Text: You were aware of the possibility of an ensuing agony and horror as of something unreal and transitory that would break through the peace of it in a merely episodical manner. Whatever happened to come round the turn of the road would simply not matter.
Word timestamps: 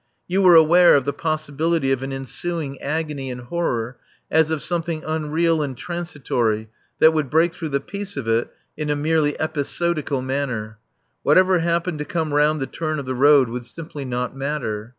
You 0.27 0.41
were 0.41 0.55
aware 0.55 0.95
of 0.95 1.05
the 1.05 1.13
possibility 1.13 1.91
of 1.91 2.01
an 2.01 2.11
ensuing 2.11 2.81
agony 2.81 3.29
and 3.29 3.39
horror 3.41 3.97
as 4.31 4.49
of 4.49 4.63
something 4.63 5.03
unreal 5.05 5.61
and 5.61 5.77
transitory 5.77 6.69
that 6.97 7.13
would 7.13 7.29
break 7.29 7.53
through 7.53 7.69
the 7.69 7.79
peace 7.81 8.17
of 8.17 8.27
it 8.27 8.51
in 8.75 8.89
a 8.89 8.95
merely 8.95 9.39
episodical 9.39 10.23
manner. 10.23 10.79
Whatever 11.21 11.59
happened 11.59 11.99
to 11.99 12.05
come 12.05 12.33
round 12.33 12.59
the 12.59 12.65
turn 12.65 12.97
of 12.97 13.05
the 13.05 13.13
road 13.13 13.49
would 13.49 13.67
simply 13.67 14.03
not 14.03 14.35
matter. 14.35 14.89